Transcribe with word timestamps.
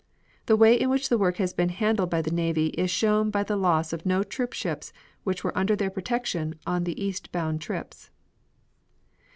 The 0.47 0.55
way 0.55 0.73
in 0.73 0.89
which 0.89 1.09
the 1.09 1.17
work 1.19 1.37
has 1.37 1.53
been 1.53 1.69
handled 1.69 2.09
by 2.09 2.23
the 2.23 2.31
navy 2.33 2.69
is 2.69 2.89
shown 2.89 3.29
by 3.29 3.43
the 3.43 3.55
loss 3.55 3.93
of 3.93 4.03
no 4.03 4.23
troop 4.23 4.51
ships 4.51 4.91
which 5.23 5.43
were 5.43 5.55
under 5.55 5.75
their 5.75 5.91
protection 5.91 6.55
on 6.65 6.85
the 6.85 6.99
eastbound 6.99 7.61
trips. 7.61 8.09